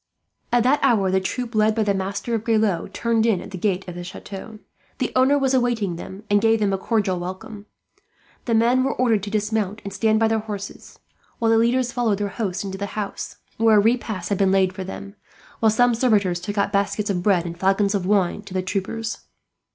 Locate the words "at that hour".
0.51-1.11